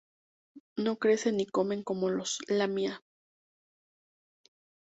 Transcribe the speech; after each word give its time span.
No 0.77 0.97
crecen 0.97 1.37
ni 1.37 1.45
comen 1.45 1.83
como 1.83 2.09
los 2.09 2.39
lamia. 2.47 3.03